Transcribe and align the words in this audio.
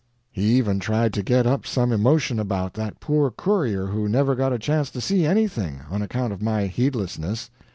He 0.31 0.45
even 0.55 0.79
tried 0.79 1.13
to 1.13 1.21
get 1.21 1.45
up 1.45 1.67
some 1.67 1.91
emotion 1.91 2.39
about 2.39 2.73
that 2.73 2.99
poor 2.99 3.29
courier, 3.29 3.85
who 3.85 4.09
never 4.09 4.33
got 4.33 4.51
a 4.51 4.57
chance 4.57 4.89
to 4.89 4.99
see 4.99 5.27
anything, 5.27 5.81
on 5.91 6.01
account 6.01 6.33
of 6.33 6.41
my 6.41 6.65
heedlessness. 6.65 7.51